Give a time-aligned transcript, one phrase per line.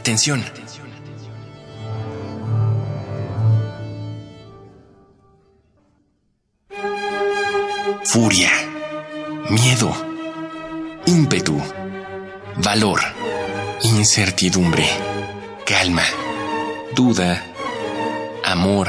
[0.00, 0.42] Atención.
[8.04, 8.50] Furia,
[9.50, 9.92] miedo,
[11.04, 11.60] ímpetu,
[12.64, 13.00] valor,
[13.82, 14.88] incertidumbre,
[15.66, 16.02] calma,
[16.96, 17.44] duda,
[18.42, 18.88] amor,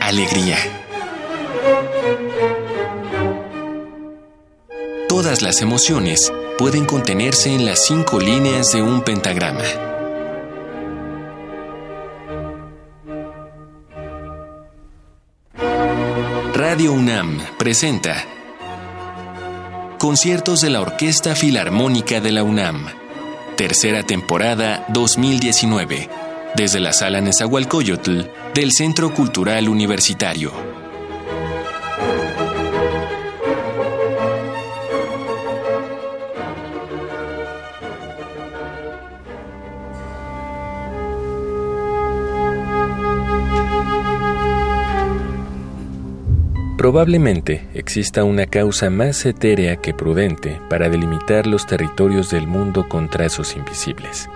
[0.00, 0.58] alegría.
[5.08, 9.93] Todas las emociones pueden contenerse en las cinco líneas de un pentagrama.
[17.14, 18.24] UNAM presenta
[20.00, 22.88] Conciertos de la Orquesta Filarmónica de la UNAM,
[23.56, 26.10] tercera temporada 2019,
[26.56, 30.63] desde la Sala Nezahualcóyotl del Centro Cultural Universitario.
[46.94, 53.10] Probablemente exista una causa más etérea que prudente para delimitar los territorios del mundo con
[53.10, 54.30] trazos invisibles.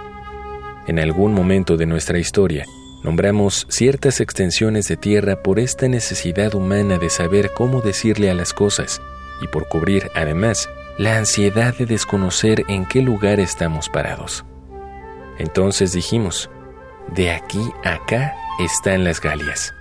[0.88, 2.66] En algún momento de nuestra historia,
[3.04, 8.52] nombramos ciertas extensiones de tierra por esta necesidad humana de saber cómo decirle a las
[8.52, 9.00] cosas
[9.40, 14.44] y por cubrir, además, la ansiedad de desconocer en qué lugar estamos parados.
[15.38, 16.50] Entonces dijimos,
[17.14, 19.72] de aquí a acá están las Galias.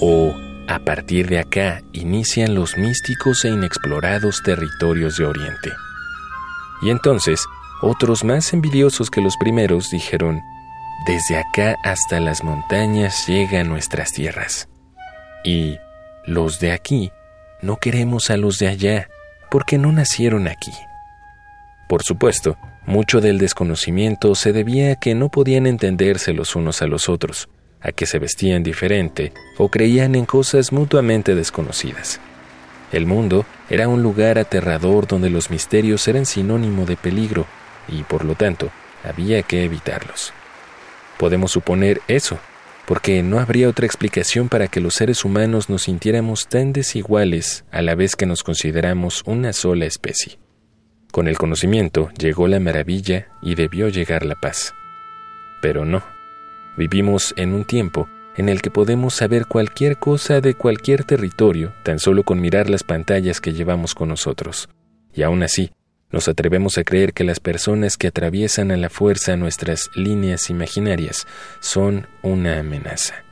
[0.00, 0.32] O
[0.68, 5.72] a partir de acá inician los místicos e inexplorados territorios de Oriente.
[6.82, 7.44] Y entonces,
[7.82, 10.40] otros más envidiosos que los primeros dijeron,
[11.06, 14.68] desde acá hasta las montañas llegan nuestras tierras.
[15.44, 15.78] Y
[16.26, 17.12] los de aquí
[17.60, 19.08] no queremos a los de allá,
[19.50, 20.72] porque no nacieron aquí.
[21.88, 26.86] Por supuesto, mucho del desconocimiento se debía a que no podían entenderse los unos a
[26.86, 27.48] los otros,
[27.84, 32.18] a que se vestían diferente o creían en cosas mutuamente desconocidas.
[32.90, 37.46] El mundo era un lugar aterrador donde los misterios eran sinónimo de peligro
[37.86, 38.70] y por lo tanto
[39.04, 40.32] había que evitarlos.
[41.18, 42.38] Podemos suponer eso,
[42.86, 47.82] porque no habría otra explicación para que los seres humanos nos sintiéramos tan desiguales a
[47.82, 50.38] la vez que nos consideramos una sola especie.
[51.12, 54.74] Con el conocimiento llegó la maravilla y debió llegar la paz.
[55.62, 56.13] Pero no.
[56.76, 61.98] Vivimos en un tiempo en el que podemos saber cualquier cosa de cualquier territorio tan
[61.98, 64.68] solo con mirar las pantallas que llevamos con nosotros.
[65.12, 65.70] Y aún así,
[66.10, 71.26] nos atrevemos a creer que las personas que atraviesan a la fuerza nuestras líneas imaginarias
[71.60, 73.24] son una amenaza.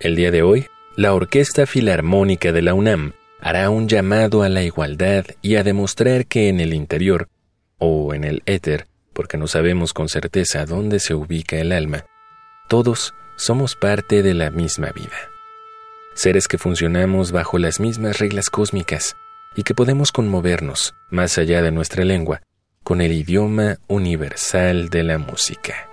[0.00, 0.66] El día de hoy,
[0.96, 6.26] la Orquesta Filarmónica de la UNAM hará un llamado a la igualdad y a demostrar
[6.26, 7.28] que en el interior,
[7.78, 12.04] o en el éter, porque no sabemos con certeza dónde se ubica el alma,
[12.68, 15.16] todos somos parte de la misma vida.
[16.14, 19.16] Seres que funcionamos bajo las mismas reglas cósmicas
[19.54, 22.42] y que podemos conmovernos, más allá de nuestra lengua,
[22.82, 25.88] con el idioma universal de la música.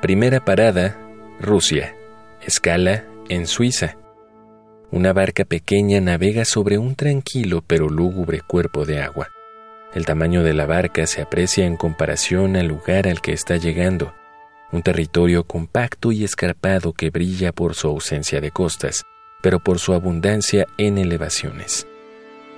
[0.00, 0.98] Primera parada,
[1.40, 1.94] Rusia.
[2.40, 3.96] Escala en Suiza.
[4.90, 9.28] Una barca pequeña navega sobre un tranquilo pero lúgubre cuerpo de agua.
[9.94, 14.12] El tamaño de la barca se aprecia en comparación al lugar al que está llegando
[14.72, 19.04] un territorio compacto y escarpado que brilla por su ausencia de costas,
[19.42, 21.86] pero por su abundancia en elevaciones.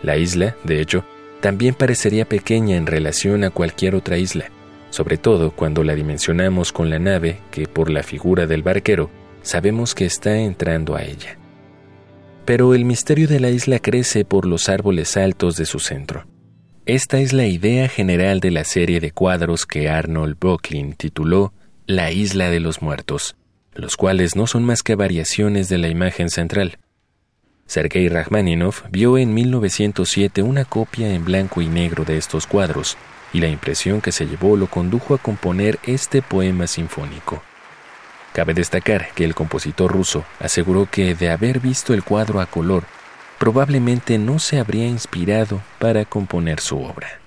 [0.02, 1.04] La isla, de hecho,
[1.40, 4.50] también parecería pequeña en relación a cualquier otra isla,
[4.90, 9.10] sobre todo cuando la dimensionamos con la nave que, por la figura del barquero,
[9.42, 11.36] sabemos que está entrando a ella.
[12.44, 16.26] Pero el misterio de la isla crece por los árboles altos de su centro.
[16.86, 21.54] Esta es la idea general de la serie de cuadros que Arnold Brooklyn tituló
[21.86, 23.36] la isla de los muertos,
[23.74, 26.78] los cuales no son más que variaciones de la imagen central.
[27.66, 32.96] Sergei Rachmaninov vio en 1907 una copia en blanco y negro de estos cuadros,
[33.34, 37.42] y la impresión que se llevó lo condujo a componer este poema sinfónico.
[38.32, 42.84] Cabe destacar que el compositor ruso aseguró que de haber visto el cuadro a color,
[43.38, 47.20] probablemente no se habría inspirado para componer su obra.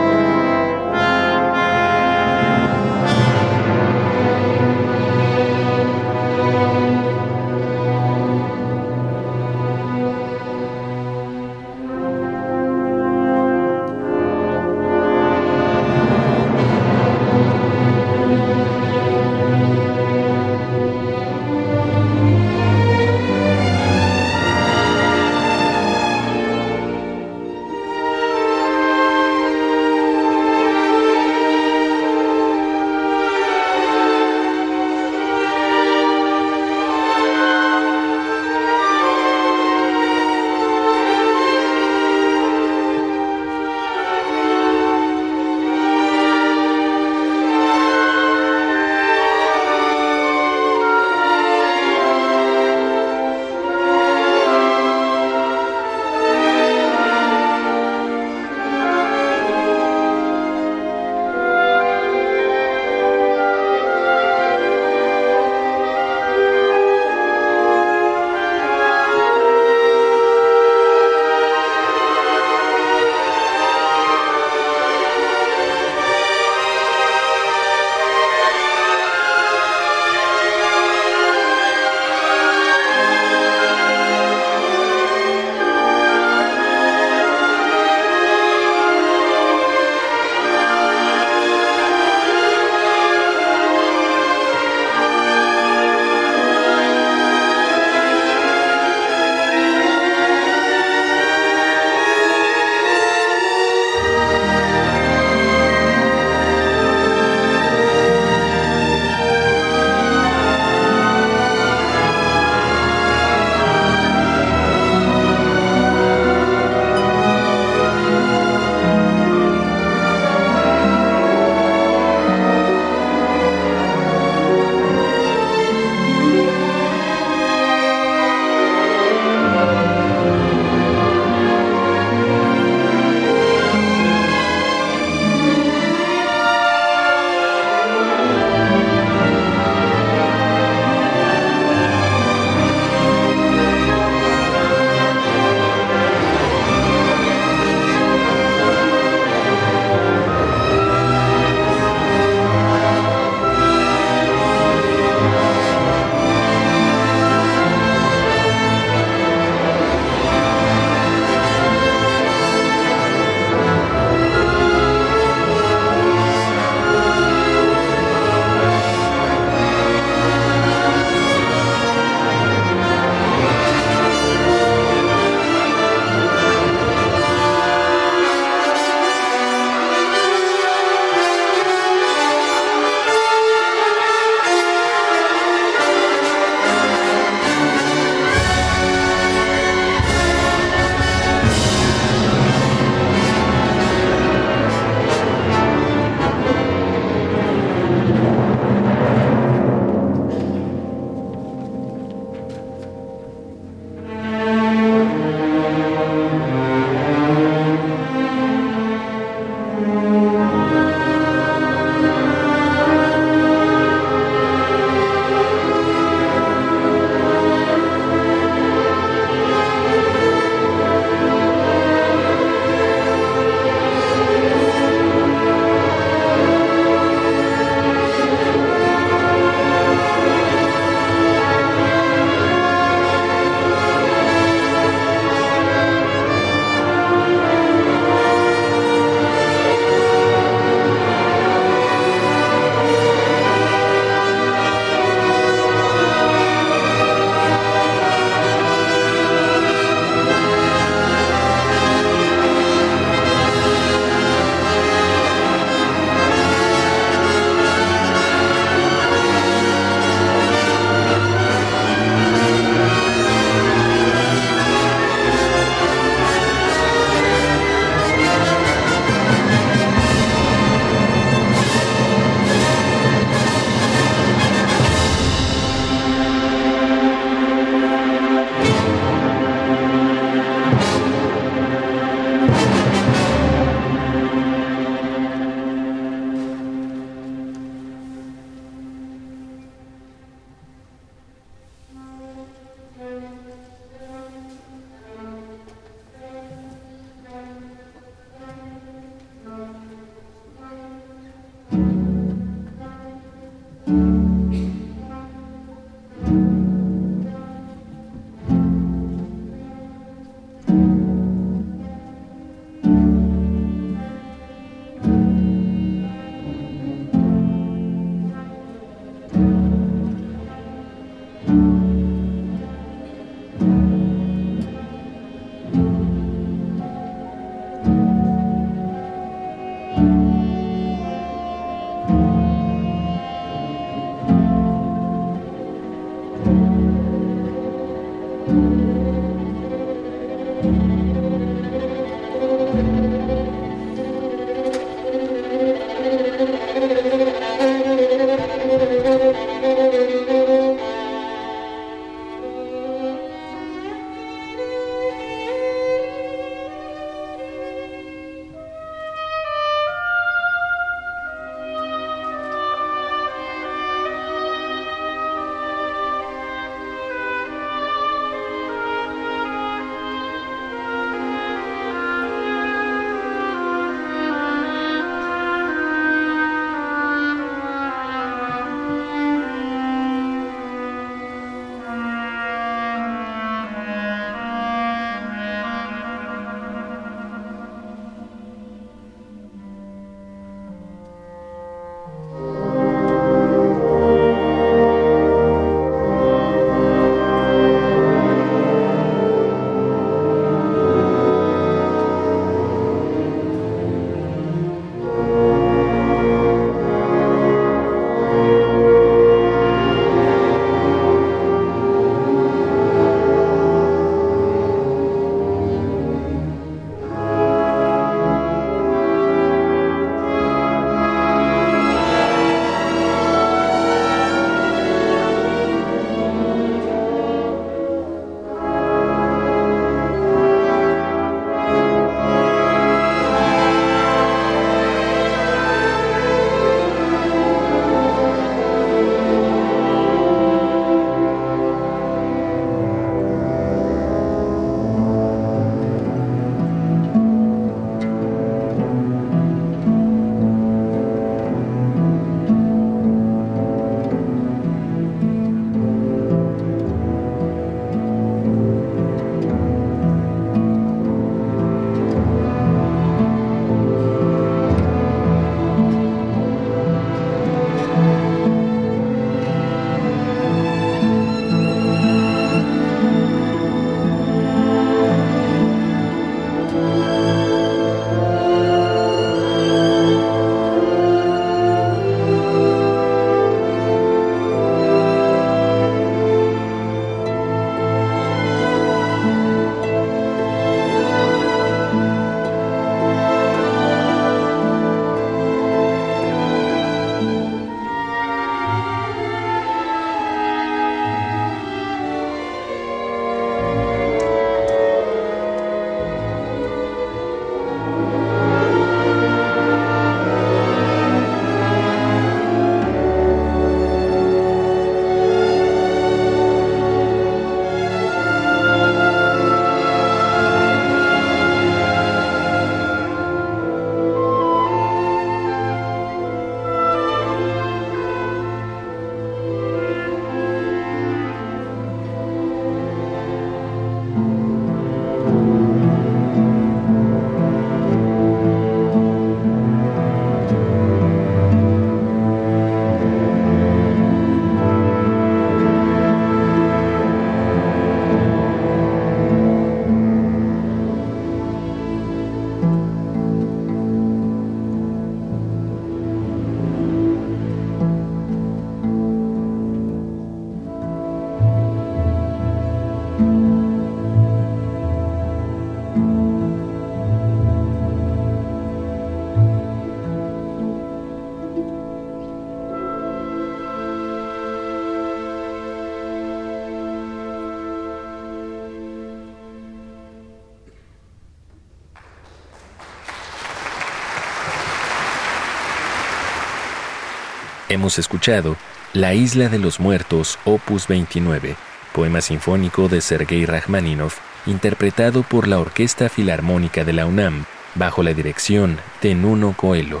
[587.76, 588.56] Hemos escuchado
[588.94, 591.56] La Isla de los Muertos, opus 29,
[591.92, 594.14] poema sinfónico de Sergei Rachmaninov,
[594.46, 600.00] interpretado por la Orquesta Filarmónica de la UNAM, bajo la dirección de Nuno Coelho.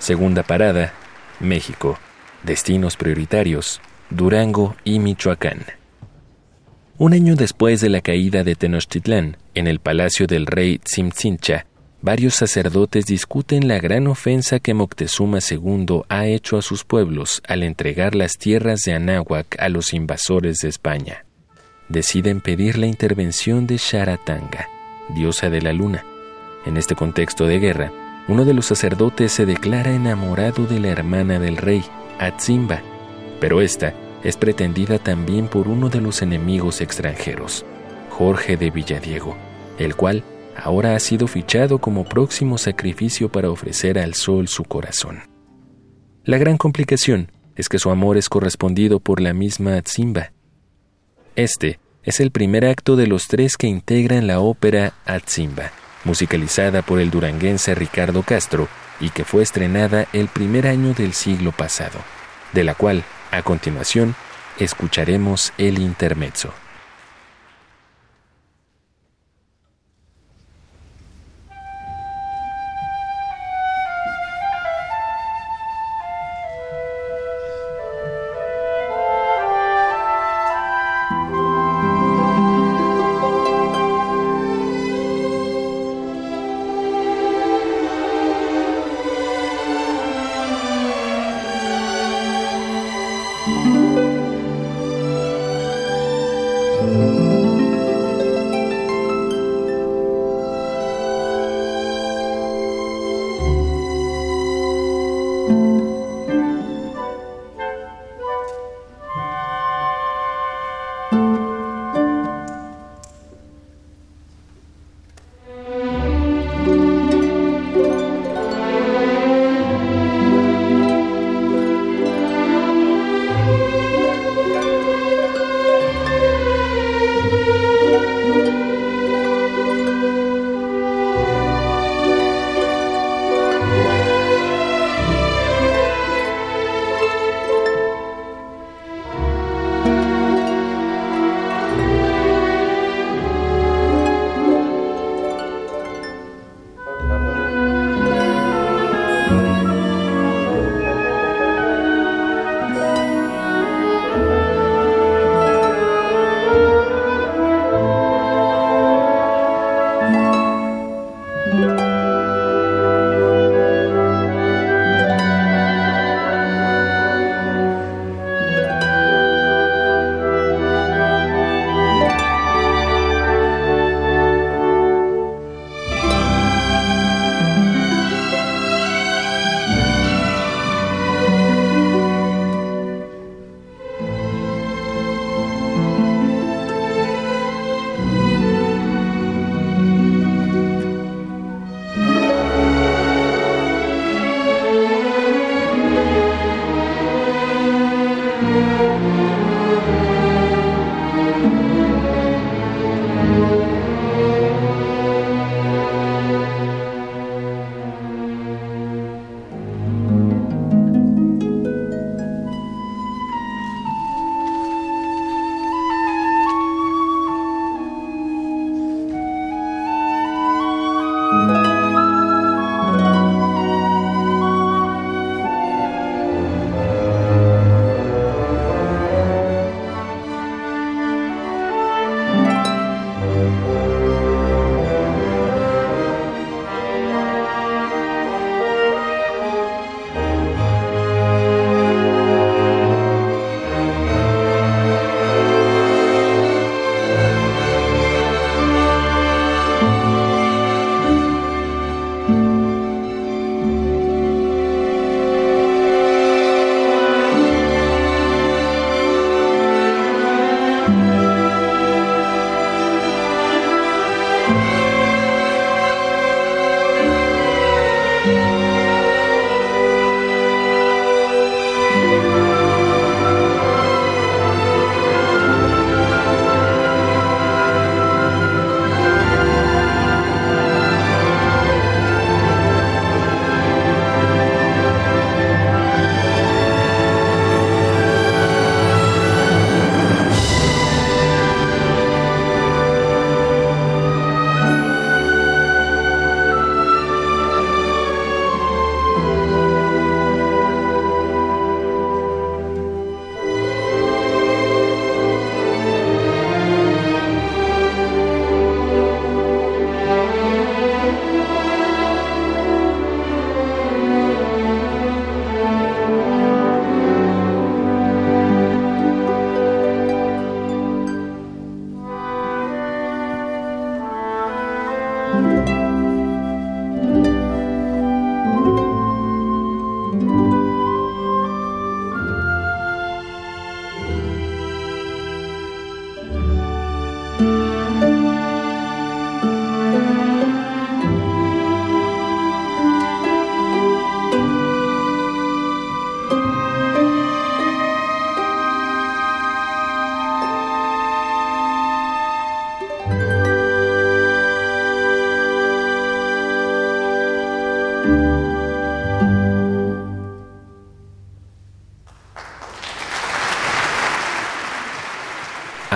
[0.00, 0.92] Segunda parada,
[1.38, 1.96] México.
[2.42, 5.64] Destinos prioritarios, Durango y Michoacán.
[6.98, 11.66] Un año después de la caída de Tenochtitlán, en el palacio del rey Tzimtzincha,
[12.04, 17.62] varios sacerdotes discuten la gran ofensa que Moctezuma II ha hecho a sus pueblos al
[17.62, 21.24] entregar las tierras de Anáhuac a los invasores de España.
[21.88, 24.68] Deciden pedir la intervención de Sharatanga,
[25.14, 26.04] diosa de la luna.
[26.66, 27.90] En este contexto de guerra,
[28.28, 31.82] uno de los sacerdotes se declara enamorado de la hermana del rey,
[32.18, 32.82] Atzimba,
[33.40, 37.64] pero esta es pretendida también por uno de los enemigos extranjeros,
[38.10, 39.38] Jorge de Villadiego,
[39.78, 40.22] el cual
[40.56, 45.22] ahora ha sido fichado como próximo sacrificio para ofrecer al sol su corazón.
[46.24, 50.32] La gran complicación es que su amor es correspondido por la misma Atzimba.
[51.36, 55.70] Este es el primer acto de los tres que integran la ópera Atzimba,
[56.04, 58.68] musicalizada por el duranguense Ricardo Castro
[59.00, 61.98] y que fue estrenada el primer año del siglo pasado,
[62.52, 64.14] de la cual, a continuación,
[64.58, 66.52] escucharemos el intermezzo.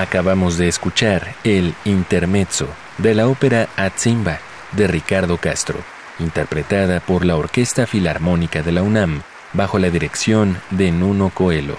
[0.09, 2.67] Acabamos de escuchar el intermezzo
[2.97, 4.39] de la ópera Atzimba
[4.73, 5.81] de Ricardo Castro,
[6.19, 9.21] interpretada por la Orquesta Filarmónica de la UNAM
[9.53, 11.77] bajo la dirección de Nuno Coelho.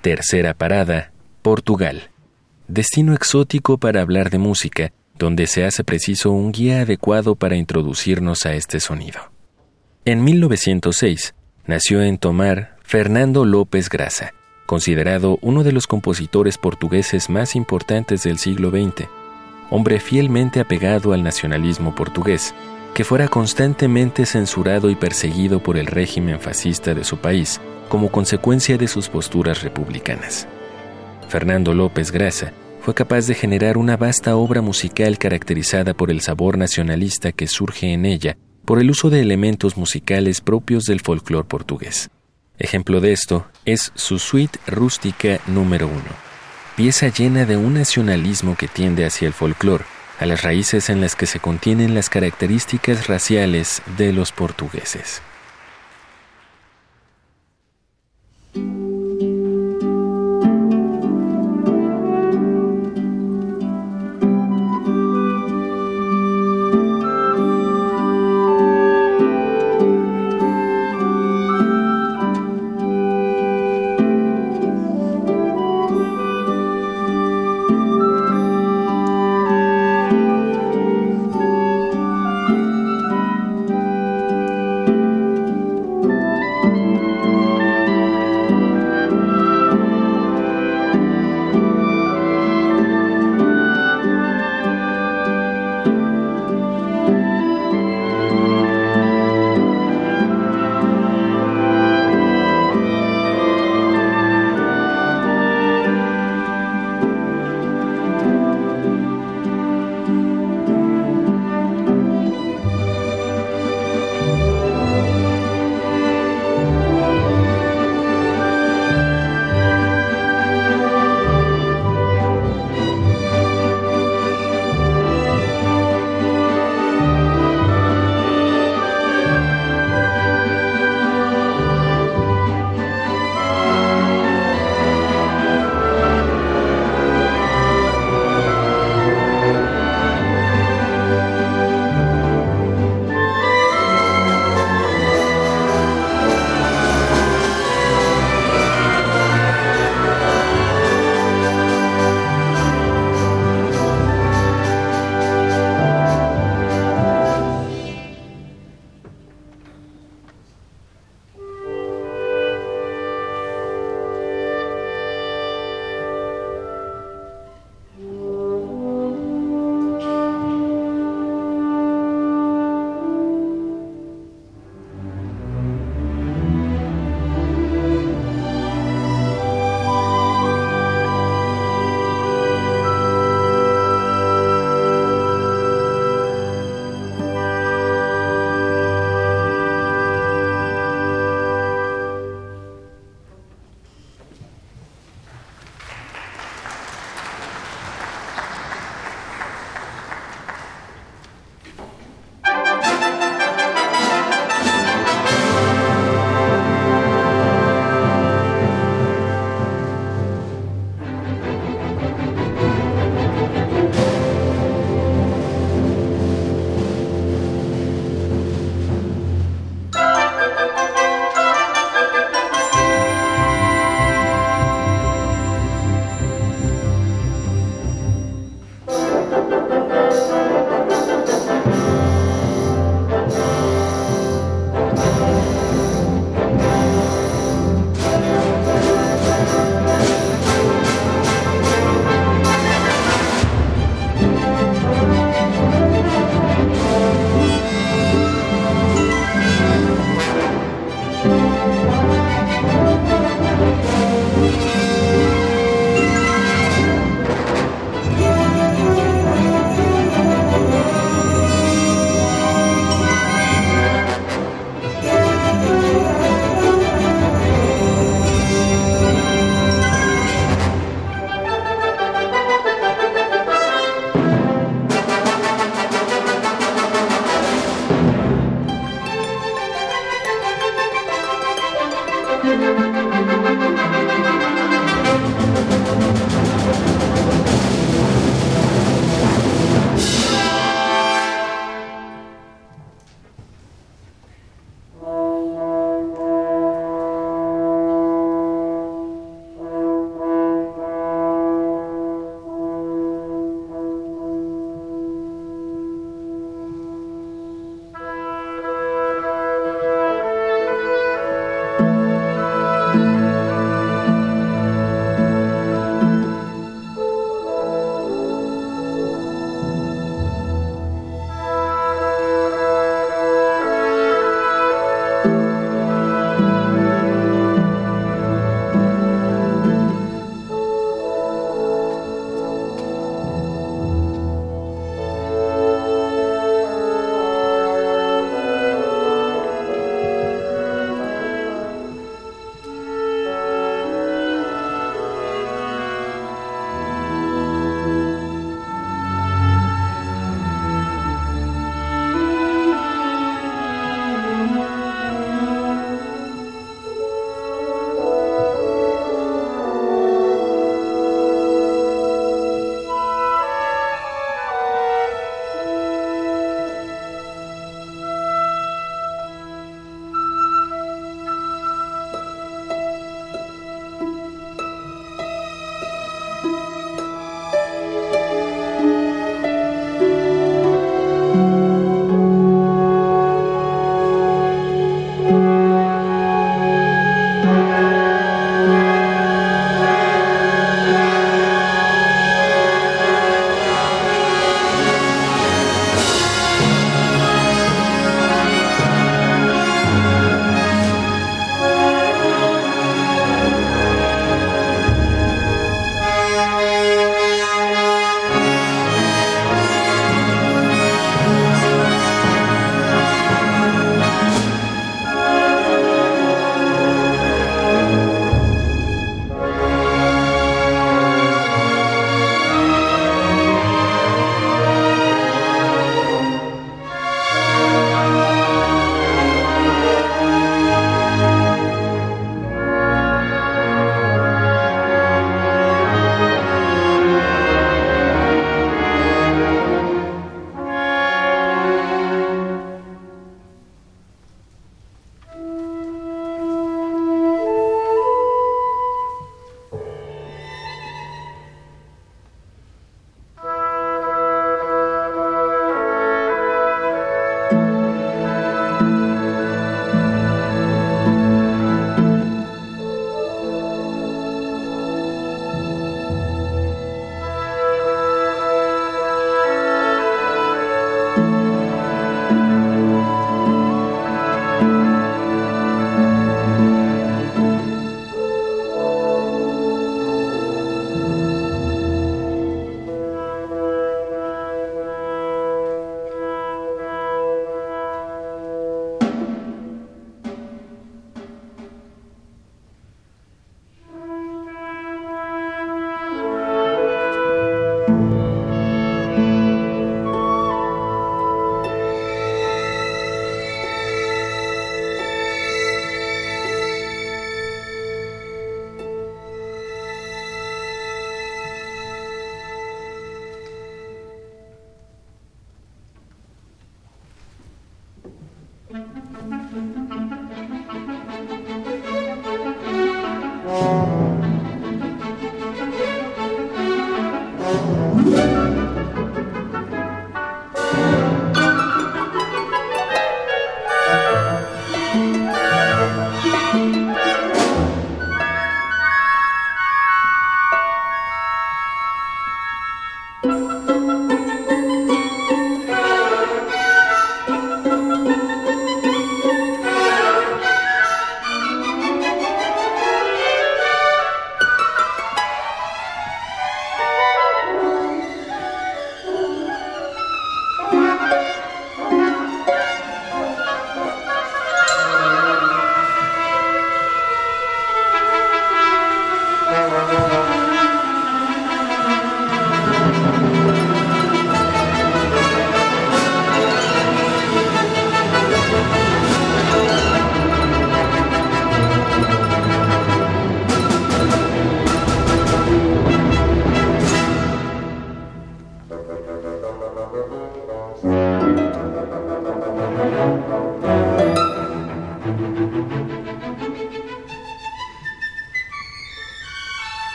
[0.00, 2.10] Tercera parada, Portugal.
[2.66, 8.44] Destino exótico para hablar de música, donde se hace preciso un guía adecuado para introducirnos
[8.44, 9.20] a este sonido.
[10.04, 14.34] En 1906 nació en Tomar Fernando López Grasa,
[14.66, 19.08] considerado uno de los compositores portugueses más importantes del siglo XX,
[19.70, 22.54] hombre fielmente apegado al nacionalismo portugués,
[22.94, 28.78] que fuera constantemente censurado y perseguido por el régimen fascista de su país como consecuencia
[28.78, 30.46] de sus posturas republicanas.
[31.28, 36.58] Fernando López Grasa fue capaz de generar una vasta obra musical caracterizada por el sabor
[36.58, 42.10] nacionalista que surge en ella por el uso de elementos musicales propios del folclore portugués.
[42.58, 46.02] Ejemplo de esto es su suite rústica número uno,
[46.76, 49.84] pieza llena de un nacionalismo que tiende hacia el folclore,
[50.20, 55.20] a las raíces en las que se contienen las características raciales de los portugueses.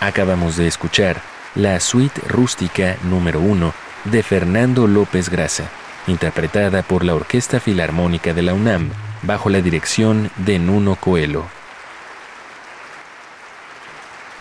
[0.00, 1.20] Acabamos de escuchar
[1.56, 3.74] la suite rústica número 1
[4.04, 5.68] de Fernando López Grasa,
[6.06, 8.90] interpretada por la Orquesta Filarmónica de la UNAM,
[9.22, 11.46] bajo la dirección de Nuno Coelho.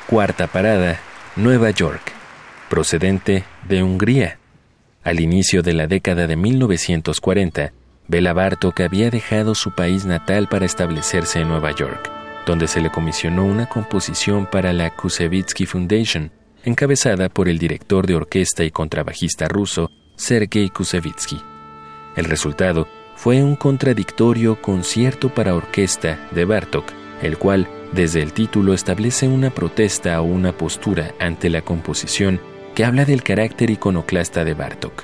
[0.05, 0.99] Cuarta parada,
[1.35, 2.11] Nueva York,
[2.69, 4.37] procedente de Hungría.
[5.03, 7.73] Al inicio de la década de 1940,
[8.07, 12.11] Bela Bartok había dejado su país natal para establecerse en Nueva York,
[12.47, 16.31] donde se le comisionó una composición para la Kusevitsky Foundation,
[16.63, 21.39] encabezada por el director de orquesta y contrabajista ruso Sergei Kusevitsky.
[22.15, 26.85] El resultado fue un contradictorio concierto para orquesta de Bartok,
[27.21, 32.39] el cual, desde el título, establece una protesta o una postura ante la composición
[32.73, 35.03] que habla del carácter iconoclasta de Bartok.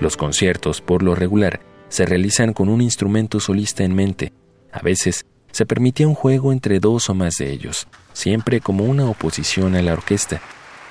[0.00, 1.60] Los conciertos, por lo regular,
[1.90, 4.32] se realizan con un instrumento solista en mente.
[4.72, 9.06] A veces se permitía un juego entre dos o más de ellos, siempre como una
[9.06, 10.40] oposición a la orquesta.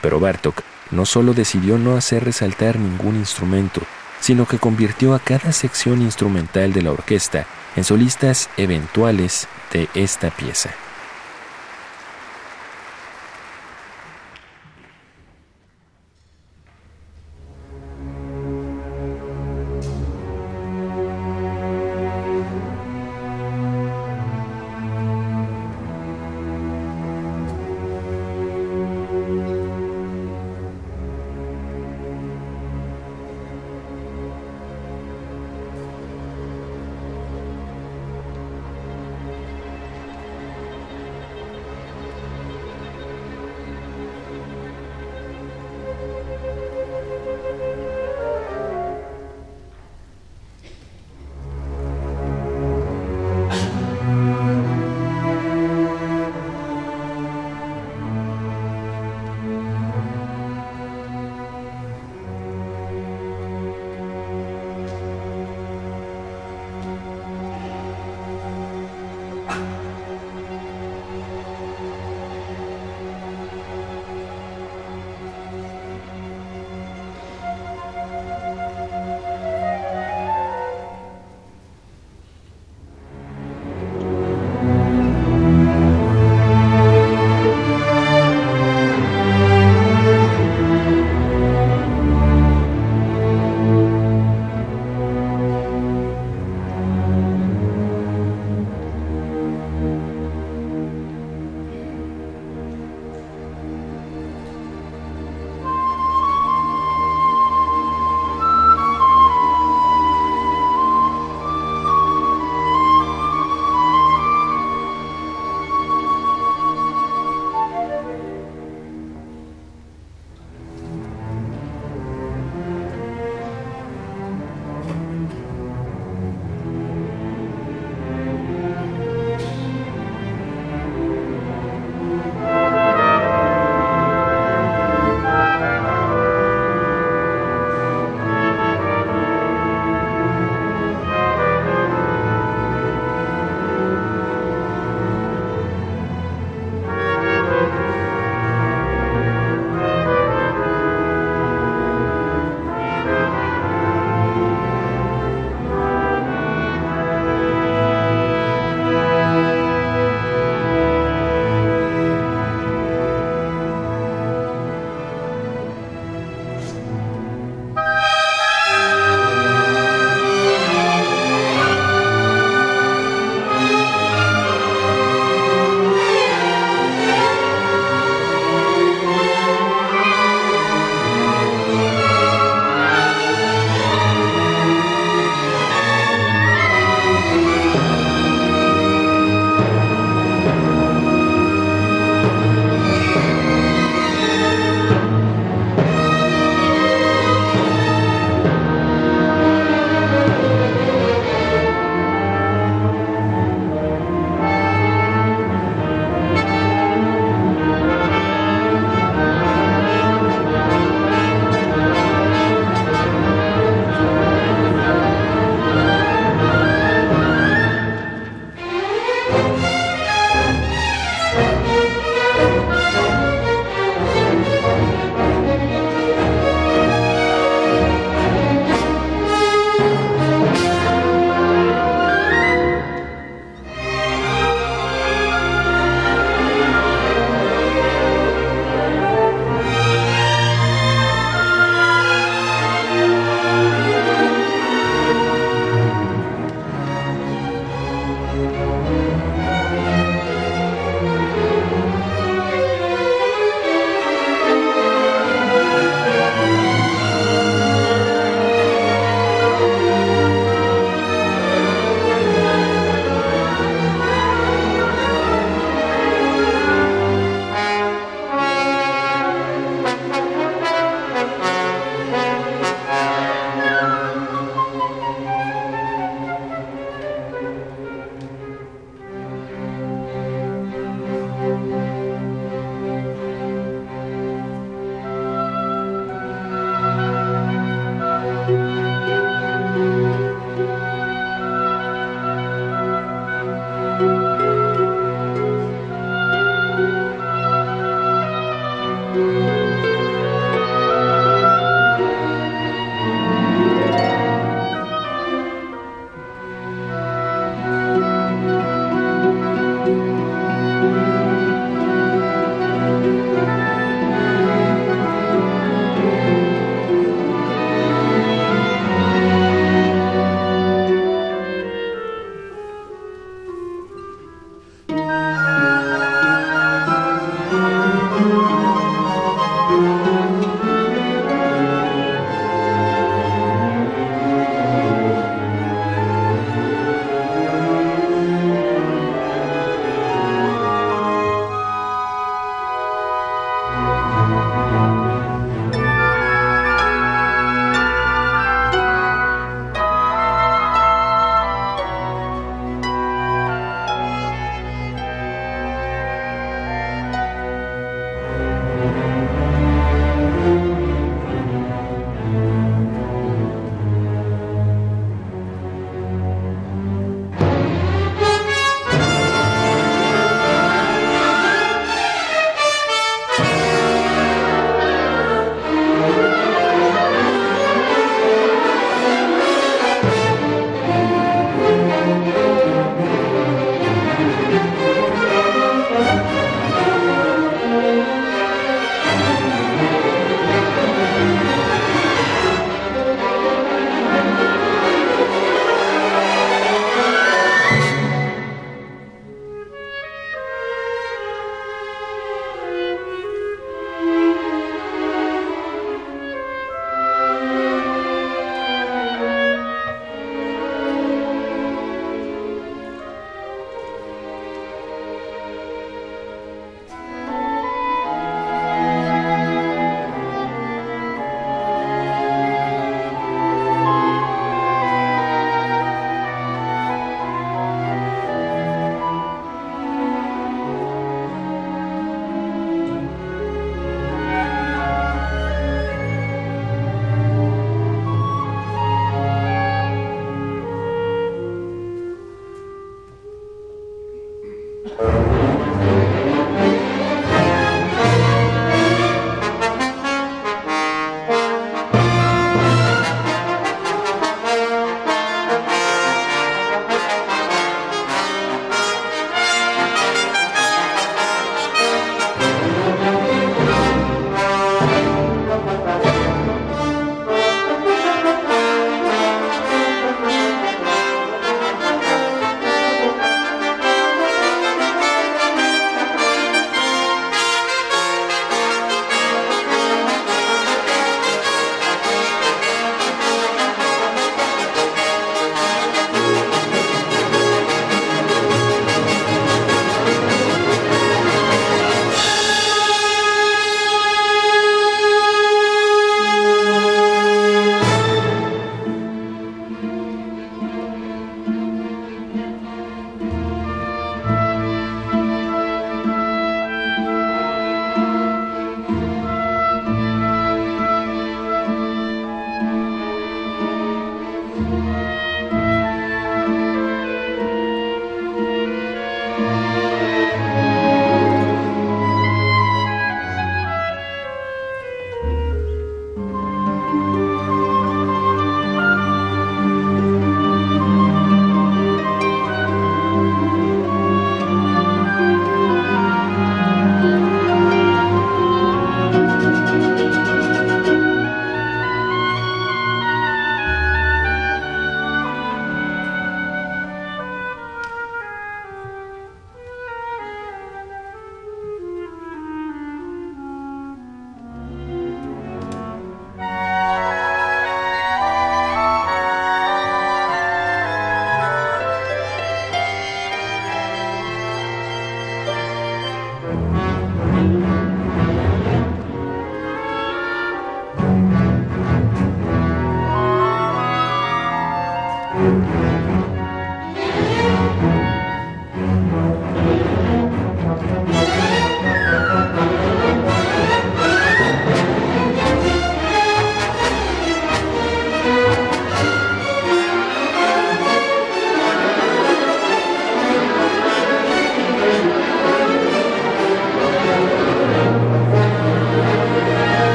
[0.00, 3.80] Pero Bartok no solo decidió no hacer resaltar ningún instrumento,
[4.20, 7.46] sino que convirtió a cada sección instrumental de la orquesta
[7.76, 10.70] en solistas eventuales de esta pieza.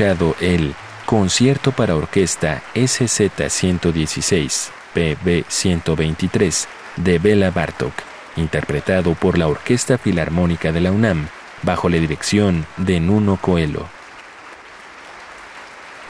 [0.00, 0.74] El
[1.04, 6.66] Concierto para Orquesta SZ-116, PB-123,
[6.96, 7.92] de Bela Bartok,
[8.36, 11.28] interpretado por la Orquesta Filarmónica de la UNAM,
[11.62, 13.88] bajo la dirección de Nuno Coelho.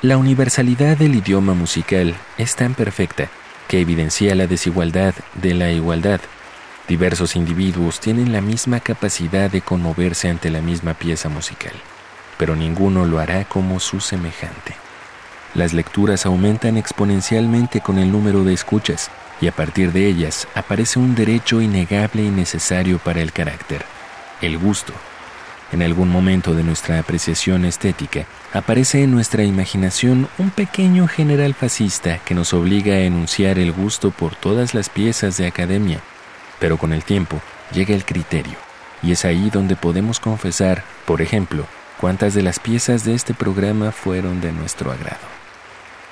[0.02, 3.28] La universalidad del idioma musical es tan perfecta
[3.66, 6.20] que evidencia la desigualdad de la igualdad.
[6.86, 11.72] Diversos individuos tienen la misma capacidad de conmoverse ante la misma pieza musical,
[12.40, 14.74] pero ninguno lo hará como su semejante.
[15.52, 19.10] Las lecturas aumentan exponencialmente con el número de escuchas
[19.42, 23.84] y a partir de ellas aparece un derecho innegable y necesario para el carácter,
[24.40, 24.94] el gusto.
[25.70, 32.20] En algún momento de nuestra apreciación estética aparece en nuestra imaginación un pequeño general fascista
[32.24, 36.00] que nos obliga a enunciar el gusto por todas las piezas de academia,
[36.58, 37.38] pero con el tiempo
[37.70, 38.56] llega el criterio,
[39.02, 41.66] y es ahí donde podemos confesar, por ejemplo,
[42.00, 45.20] cuántas de las piezas de este programa fueron de nuestro agrado.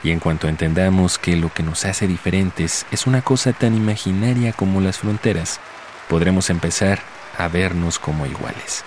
[0.04, 4.52] Y en cuanto entendamos que lo que nos hace diferentes es una cosa tan imaginaria
[4.52, 5.60] como las fronteras,
[6.08, 7.00] podremos empezar
[7.38, 8.84] a vernos como iguales.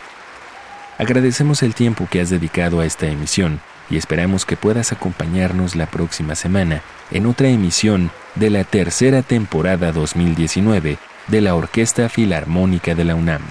[1.00, 5.88] Agradecemos el tiempo que has dedicado a esta emisión y esperamos que puedas acompañarnos la
[5.88, 13.06] próxima semana en otra emisión de la tercera temporada 2019 de la Orquesta Filarmónica de
[13.06, 13.42] la UNAM.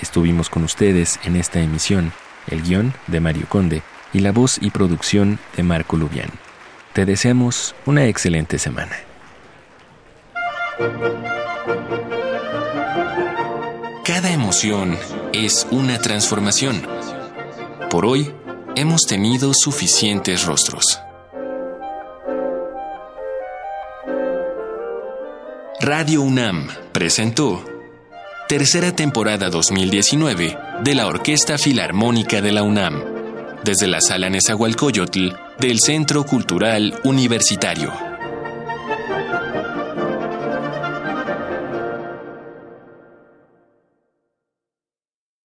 [0.00, 2.12] Estuvimos con ustedes en esta emisión,
[2.48, 3.82] el guion de Mario Conde
[4.12, 6.30] y la voz y producción de Marco Lubián.
[6.92, 8.96] Te deseamos una excelente semana.
[14.04, 14.98] Cada emoción
[15.32, 16.82] es una transformación.
[17.90, 18.34] Por hoy
[18.74, 21.00] hemos tenido suficientes rostros.
[25.80, 27.64] Radio UNAM presentó
[28.52, 33.02] tercera temporada 2019 de la Orquesta Filarmónica de la UNAM,
[33.64, 38.11] desde la Sala Nezahualcóyotl del Centro Cultural Universitario.